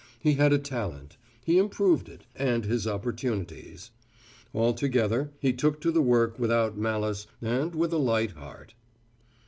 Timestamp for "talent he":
0.57-1.59